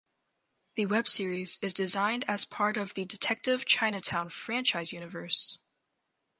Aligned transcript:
The 0.73 0.87
web 0.87 1.07
series 1.07 1.59
is 1.61 1.75
designed 1.75 2.25
as 2.27 2.43
part 2.43 2.75
of 2.75 2.95
the 2.95 3.05
"Detective 3.05 3.65
Chinatown" 3.65 4.29
franchise 4.29 4.91
universe. 4.91 5.59